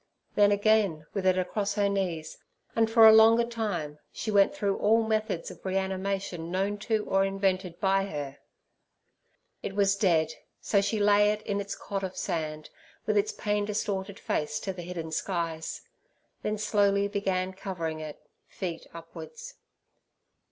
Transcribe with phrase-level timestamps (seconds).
[0.33, 2.39] Then again, with it across her knees,
[2.75, 7.23] and for a longer time, she went through all methods of reanimation known to or
[7.23, 8.39] invented by her.
[9.61, 12.71] It was dead, so she laid it in its cot of sand,
[13.05, 15.83] with its pain distorted face to the hidden skies;
[16.41, 19.53] then slowly began covering it, feet upwards.